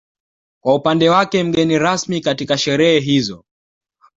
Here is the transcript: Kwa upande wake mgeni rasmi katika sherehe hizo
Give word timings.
Kwa 0.63 0.75
upande 0.75 1.09
wake 1.09 1.43
mgeni 1.43 1.79
rasmi 1.79 2.21
katika 2.21 2.57
sherehe 2.57 2.99
hizo 2.99 3.45